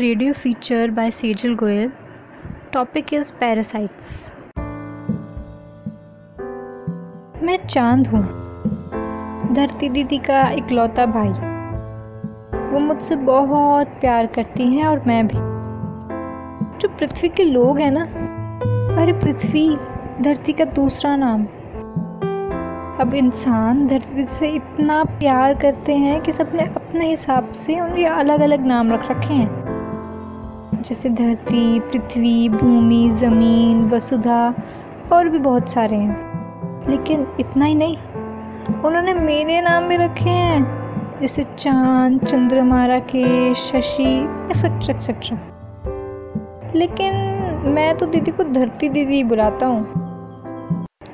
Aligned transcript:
radio 0.00 0.32
feature 0.32 0.86
by 0.90 1.08
Sejal 1.10 1.54
Goyal. 1.56 1.90
Topic 2.76 3.06
is 3.06 3.32
parasites. 3.42 4.34
मैं 7.42 7.66
चाँद 7.66 8.06
हूँ। 8.06 8.22
धरती 9.54 9.88
दीदी 9.88 10.18
का 10.18 10.50
इकलौता 10.50 11.06
भाई। 11.06 11.28
वो 12.70 12.78
मुझसे 12.78 13.16
बहुत 13.16 13.86
प्यार 13.86 14.26
करती 14.26 14.76
हैं 14.76 14.86
और 14.86 15.02
मैं 15.06 15.26
भी। 15.26 15.38
जो 16.78 16.88
पृथ्वी 16.88 17.28
के 17.28 17.44
लोग 17.44 17.78
हैं 17.78 17.90
ना। 17.90 18.02
अरे 19.02 19.12
पृथ्वी, 19.12 19.76
धरती 20.20 20.52
का 20.52 20.64
दूसरा 20.64 21.16
नाम। 21.16 21.42
अब 23.00 23.14
इंसान 23.14 23.86
धरती 23.86 24.24
से 24.24 24.48
इतना 24.48 25.04
प्यार 25.04 25.54
करते 25.54 25.92
हैं 25.92 26.20
कि 26.20 26.32
सबने 26.32 26.62
अपने 26.62 27.10
हिसाब 27.10 27.52
से 27.52 27.80
उनके 27.80 28.06
अलग 28.06 28.40
अलग 28.40 28.66
नाम 28.66 28.92
रख 28.92 29.10
रखे 29.10 29.34
हैं। 29.34 29.63
जैसे 30.84 31.08
धरती, 31.08 31.80
पृथ्वी, 31.80 32.48
भूमि, 32.48 33.10
ज़मीन, 33.10 33.88
वसुधा 33.88 34.54
और 35.12 35.28
भी 35.28 35.38
बहुत 35.38 35.68
सारे 35.68 35.96
हैं। 35.96 36.34
लेकिन 36.90 37.26
इतना 37.40 37.64
ही 37.64 37.74
नहीं, 37.74 37.96
उन्होंने 38.84 39.14
मेरे 39.14 39.60
नाम 39.60 39.88
भी 39.88 39.96
रखे 39.96 40.30
हैं, 40.30 40.84
जैसे 41.20 41.42
चाँद 41.42 42.24
चंद्रमा 42.24 42.86
राकेश 42.86 43.56
शशि 43.56 44.24
एक्सेट्रा 44.24 44.94
एक्सेट्रा 44.94 45.38
लेकिन 46.76 47.14
मैं 47.66 47.98
तो 47.98 48.06
दीदी 48.06 48.30
को 48.30 48.44
धरती 48.44 48.88
दीदी 48.88 49.14
ही 49.14 49.24
बुलाता 49.24 49.66
हूँ। 49.66 49.80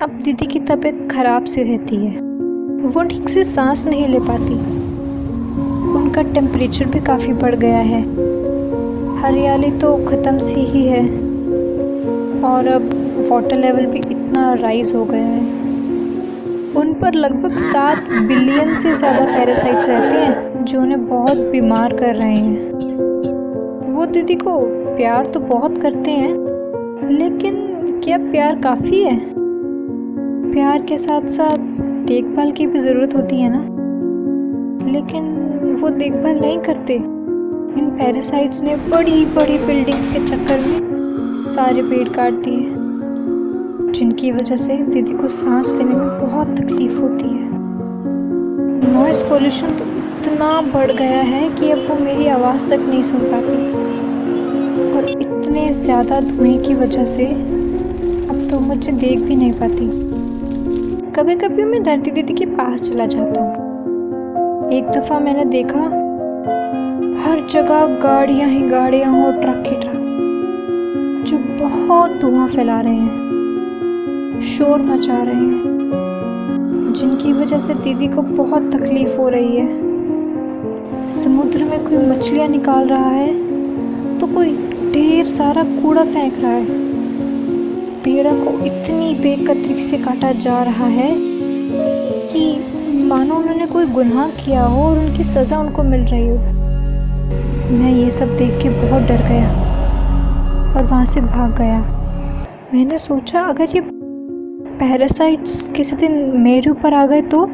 अब 0.02 0.10
दीदी 0.24 0.46
की 0.46 0.60
तबीयत 0.60 1.08
खराब 1.12 1.44
से 1.44 1.62
रहती 1.62 1.96
है। 1.96 2.20
वो 2.88 3.02
ठीक 3.02 3.28
से 3.28 3.44
सांस 3.44 3.86
नहीं 3.86 4.08
ले 4.08 4.18
पाती। 4.18 4.54
उनका 5.94 6.22
टेम्परेचर 6.22 6.84
भी 6.84 7.00
काफ़ी 7.00 7.32
बढ़ 7.32 7.54
गया 7.54 7.78
है। 7.78 8.02
हरियाली 9.22 9.70
तो 9.70 9.96
ख़त्म 10.06 10.38
सी 10.38 10.60
ही 10.60 10.84
है। 10.84 11.00
और 12.44 12.66
अब 12.66 12.90
वाटर 13.30 13.56
लेवल 13.56 13.86
भी 13.86 13.98
इतना 13.98 14.54
राइज 14.54 14.94
हो 14.94 15.04
गया 15.04 15.22
है। 15.22 15.40
उन 16.76 16.92
पर 16.94 17.14
लगभग 17.14 17.56
सात 17.56 17.98
बिलियन 17.98 18.76
से 18.78 18.94
ज़्यादा 18.94 19.24
पैरासाइट्स 19.26 19.88
रहते 19.88 20.16
हैं, 20.16 20.64
जो 20.64 20.80
उन्हें 20.80 21.08
बहुत 21.08 21.36
बीमार 21.36 21.96
कर 21.96 22.14
रहे 22.14 22.36
हैं। 22.36 22.70
वो 23.94 24.06
दीदी 24.06 24.34
को 24.34 24.58
प्यार 24.96 25.26
तो 25.26 25.40
बहुत 25.40 25.78
करते 25.78 26.10
हैं, 26.10 26.32
लेकिन 27.10 27.54
क्या 28.04 28.18
प्यार 28.18 28.60
काफ़ी 28.60 29.02
है? 29.04 29.18
प्यार 30.52 30.82
के 30.82 30.98
साथ 30.98 31.28
साथ 31.28 31.56
देखभाल 32.06 32.52
की 32.52 32.66
भी 32.66 32.78
ज़रूरत 32.78 33.16
होती 33.16 33.40
है 33.40 33.50
ना? 33.52 33.62
लेकिन 34.92 35.24
वो 35.82 35.88
देखभाल 35.88 36.40
नहीं 36.40 36.58
करते। 36.58 37.19
इन 37.78 37.90
पैरासाइट्स 37.90 38.62
ने 38.62 38.76
बड़ी 38.76 39.24
बड़ी 39.26 39.58
बिल्डिंग्स 39.58 40.06
के 40.08 40.24
चक्कर 40.26 40.60
में 40.60 41.52
सारे 41.54 41.82
पेड़ 41.82 42.08
काट 42.08 42.32
दिए। 42.32 42.78
जिनकी 43.92 44.30
वजह 44.32 44.56
से 44.56 44.76
दीदी 44.76 45.12
को 45.12 45.28
सांस 45.28 45.74
लेने 45.74 45.94
में 45.94 46.20
बहुत 46.20 46.56
तकलीफ़ 46.58 46.98
होती 47.00 47.28
है। 47.28 47.48
नॉइस 48.94 49.22
पोल्यूशन 49.22 49.68
तो 49.68 49.84
इतना 49.84 50.60
बढ़ 50.74 50.92
गया 50.92 51.20
है 51.22 51.48
कि 51.54 51.70
अब 51.70 51.86
वो 51.88 51.98
मेरी 52.04 52.26
आवाज़ 52.28 52.66
तक 52.66 52.80
नहीं 52.80 53.02
सुन 53.02 53.20
पाती। 53.20 53.56
और 54.92 55.08
इतने 55.10 55.72
ज़्यादा 55.72 56.20
धुएँ 56.20 56.58
की 56.58 56.74
वजह 56.74 57.04
से 57.04 57.26
अब 57.26 58.46
तो 58.50 58.60
मुझे 58.60 58.92
देख 58.92 59.20
भी 59.20 59.36
नहीं 59.36 59.52
पाती। 59.52 59.86
कभी 61.12 61.34
कभी 61.36 61.64
मैं 61.64 61.82
धरती 61.82 62.10
दीदी 62.10 62.34
के 62.34 62.46
पास 62.46 62.82
चला 62.82 63.06
जाता 63.06 63.40
हूँ। 63.40 64.70
एक 64.72 64.90
दफ़ा 64.90 65.18
मैंने 65.20 65.44
देखा 65.44 65.88
हर 67.30 67.40
जगह 67.46 67.84
गाड़ियाँ 67.98 68.48
ही 68.48 68.60
गाड़ियाँ 68.60 69.10
और 69.16 69.32
ट्रक 69.32 69.66
ही 69.66 69.74
ट्रक, 69.80 69.98
जो 71.26 71.36
बहुत 71.60 72.10
धुआँ 72.20 72.46
फैला 72.48 72.80
रहे 72.80 72.94
हैं, 72.94 74.40
शोर 74.46 74.82
मचा 74.82 75.22
रहे 75.22 75.34
हैं, 75.34 76.92
जिनकी 76.92 77.32
वजह 77.32 77.58
से 77.58 77.74
दीदी 77.76 78.08
को 78.08 78.22
बहुत 78.22 78.62
तकलीफ़ 78.72 79.16
हो 79.18 79.28
रही 79.28 79.56
है। 79.56 81.10
समुद्र 81.12 81.64
में 81.64 81.84
कोई 81.84 81.98
मछलियाँ 82.08 82.48
निकाल 82.48 82.88
रहा 82.88 83.10
है 83.10 84.18
तो 84.18 84.26
कोई 84.26 84.50
ढेर 84.92 85.24
सारा 85.28 85.64
कूड़ा 85.72 86.04
फेंक 86.04 86.38
रहा 86.38 86.52
है। 86.52 86.64
पेड़ों 88.04 88.36
को 88.44 88.58
इतनी 88.66 89.14
बेकतरी 89.14 89.82
से 89.82 89.98
काटा 89.98 90.32
जा 90.40 90.62
रहा 90.62 90.86
है 90.90 91.12
कि 92.26 93.04
मानो 93.08 93.34
उन्होंने 93.34 93.66
कोई 93.66 93.86
गुनाह 93.92 94.30
किया 94.36 94.64
हो 94.64 94.82
और 94.84 94.98
उनकी 94.98 95.24
सज़ा 95.26 95.60
उनको 95.60 95.82
मिल 95.82 96.00
रही 96.02 96.28
हो। 96.28 96.59
मैं 97.70 97.92
ये 97.92 98.10
सब 98.10 98.36
देख 98.36 98.62
के 98.62 98.68
बहुत 98.68 99.02
डर 99.02 99.16
गया 99.16 99.48
और 100.76 100.84
वहाँ 100.84 101.04
से 101.04 101.20
भाग 101.20 101.58
गया। 101.58 101.78
मैंने 102.74 102.98
सोचा, 102.98 103.40
अगर 103.40 103.64
ये 103.64 103.80
पैरासाइट्स 104.78 105.70
किसी 105.76 105.96
दिन 105.96 106.32
मेरे 106.36 106.70
ऊपर 106.70 106.94
आ 106.94 107.06
गए 107.06 107.22
तो? 107.22 107.46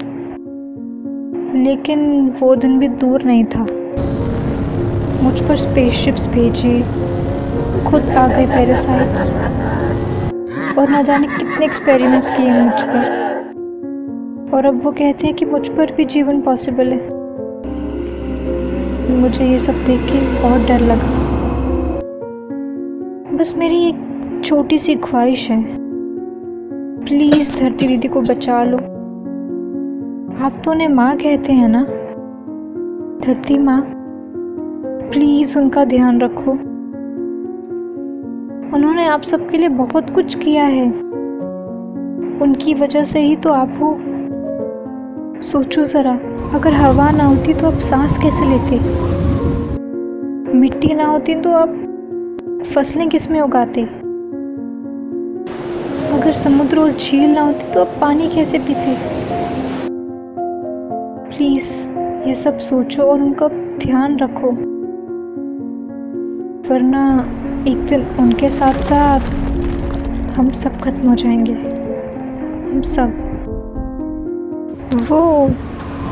लेकिन 1.58 2.30
वो 2.40 2.56
दिन 2.56 2.78
भी 2.78 2.88
दूर 2.88 3.22
नहीं 3.22 3.44
था। 3.44 3.66
मुझ 5.22 5.40
पर 5.40 5.56
स्पेसशिप्स 5.56 6.26
भेजे, 6.26 6.80
खुद 7.90 8.10
आ 8.10 8.28
गए 8.28 8.46
पैरासाइट्स 8.46 9.34
और 10.78 10.88
ना 10.88 11.02
जाने 11.02 11.26
कितने 11.26 11.64
एक्सपेरिमेंट्स 11.64 12.30
किए 12.30 12.52
मुझ 12.52 12.82
पर। 12.82 13.26
और 14.54 14.64
अब 14.64 14.80
वो 14.84 14.90
कहते 14.90 15.26
हैं 15.26 15.36
कि 15.36 15.44
मुझ 15.44 15.68
पर 15.68 15.92
भी 15.96 16.04
जीवन 16.04 16.40
पॉसिबल 16.40 16.92
है। 16.92 17.15
मुझे 19.16 19.44
ये 19.44 19.58
सब 19.58 19.72
देख 19.72 20.00
के 20.00 20.42
बहुत 20.42 20.60
डर 20.60 20.80
लगा। 20.80 21.26
बस 23.36 23.54
मेरी 23.58 23.88
एक 23.88 23.96
छोटी 24.44 24.78
सी 24.78 24.94
ख्वाहिश 24.94 25.50
है। 25.50 25.76
प्लीज़ 27.00 27.60
धरती 27.60 27.86
दीदी 27.86 28.08
को 28.08 28.20
बचा 28.20 28.62
लो। 28.62 28.76
आप 30.44 30.62
तो 30.64 30.70
उन्हें 30.70 30.88
माँ 30.88 31.16
कहते 31.16 31.52
हैं 31.52 31.68
ना? 31.68 31.82
धरती 33.26 33.58
माँ, 33.58 33.82
प्लीज़ 35.10 35.58
उनका 35.58 35.84
ध्यान 35.84 36.20
रखो। 36.20 36.50
उन्होंने 38.76 39.06
आप 39.06 39.22
सबके 39.22 39.56
लिए 39.56 39.68
बहुत 39.68 40.10
कुछ 40.10 40.34
किया 40.34 40.64
है। 40.64 40.86
उनकी 42.42 42.74
वजह 42.74 43.02
से 43.02 43.20
ही 43.20 43.36
तो 43.36 43.50
आप 43.50 43.74
हो 43.80 43.98
सोचो 45.42 45.84
ज़रा, 45.84 46.12
अगर 46.54 46.72
हवा 46.72 47.10
ना 47.10 47.24
होती 47.24 47.54
तो 47.54 47.66
आप 47.66 47.78
सांस 47.78 48.18
कैसे 48.18 48.44
लेते? 48.44 48.78
मिट्टी 50.58 50.94
ना 50.94 51.06
होती 51.06 51.34
तो 51.34 51.52
आप 51.52 51.68
फ़सलें 52.74 53.08
किसमें 53.08 53.40
उगाते? 53.40 53.82
अगर 56.12 56.32
समुद्र 56.32 56.78
और 56.78 56.92
झील 56.92 57.30
ना 57.30 57.40
होती 57.40 57.72
तो 57.72 57.80
आप 57.80 57.94
पानी 58.00 58.28
कैसे 58.28 58.58
पीते? 58.58 58.96
प्लीज़, 61.36 61.90
ये 62.28 62.34
सब 62.34 62.58
सोचो 62.58 63.02
और 63.02 63.22
उनका 63.22 63.48
ध्यान 63.78 64.18
रखो। 64.18 64.50
वरना 66.74 67.28
एक 67.68 67.86
दिन 67.86 68.06
उनके 68.20 68.50
साथ 68.50 68.72
साथ 68.72 69.20
हम 70.30 70.50
सब 70.50 70.80
खत्म 70.80 71.08
हो 71.08 71.14
जाएँगे। 71.14 71.52
हम 71.52 72.82
सब। 72.84 73.25
वो 74.96 75.50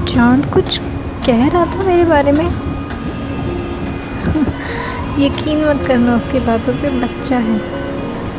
चाँद 0.09 0.47
कुछ 0.47 0.79
कह 1.27 1.49
रहा 1.49 1.65
था 1.65 1.83
मेरे 1.83 2.05
बारे 2.05 2.33
में? 2.33 2.47
यकीन 5.19 5.65
मत 5.65 5.87
करना 5.87 6.15
उसकी 6.17 6.41
बातों 6.41 6.73
पे, 6.73 6.91
बच्चा 7.01 7.37
है। 7.37 7.61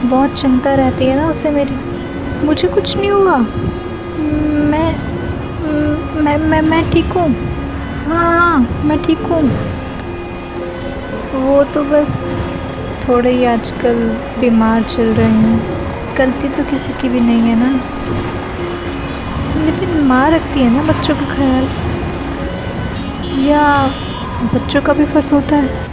बहुत 0.09 0.34
चिंता 0.34 0.75
रहती 0.75 1.05
है 1.05 1.16
ना 1.16 1.29
उसे 1.29 1.50
मेरी। 1.50 1.75
मुझे 2.45 2.67
कुछ 2.67 2.97
नहीं 2.97 3.11
हुआ। 3.11 3.38
मैं 4.72 4.95
मैं 6.23 6.38
मैं 6.38 6.61
मैं 6.61 6.91
ठीक 6.91 7.05
हूँ। 7.05 7.29
हाँ 8.07 8.39
हाँ 8.39 8.81
मैं 8.85 9.01
ठीक 9.03 9.19
हूँ। 9.19 9.41
वो 11.34 11.63
तो 11.63 11.84
बस 11.84 12.40
थोड़े 13.08 13.31
ही 13.31 13.46
आजकल 13.46 14.17
बीमार 14.40 14.84
चल 14.84 15.14
रहे 15.14 15.28
हैं। 15.28 16.16
गलती 16.17 16.49
तो 16.49 16.64
किसी 16.64 16.93
की 16.93 17.09
भी 17.09 17.20
नहीं 17.20 17.41
है 17.41 17.55
ना। 17.59 17.79
माँ 20.05 20.29
रखती 20.31 20.61
है 20.61 20.69
ना 20.69 20.81
बच्चों 20.84 21.16
का 21.16 21.25
ख्याल? 21.28 21.69
या 23.34 23.61
बच्चों 24.40 24.81
का 24.81 24.93
भी 24.93 25.05
फ़र्ज़ 25.05 25.34
होता 25.34 25.55
है? 25.57 25.84